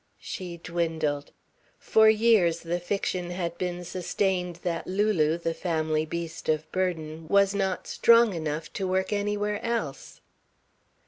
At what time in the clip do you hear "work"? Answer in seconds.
8.87-9.13